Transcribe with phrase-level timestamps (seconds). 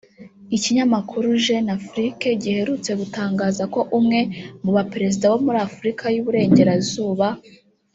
[0.55, 4.19] Ikinyamakuru Jeune Afrique giherutse gutangaza ko umwe
[4.63, 7.27] mu baperezida bo muri Afurika y’Uburengerazuba